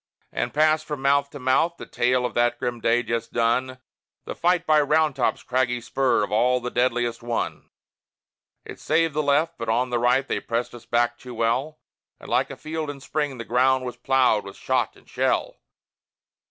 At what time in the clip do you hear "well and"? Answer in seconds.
11.35-12.29